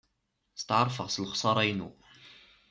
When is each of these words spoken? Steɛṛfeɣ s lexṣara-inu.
Steɛṛfeɣ 0.61 1.07
s 1.09 1.15
lexṣara-inu. 1.23 1.89